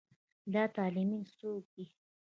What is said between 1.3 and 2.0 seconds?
څوک دی.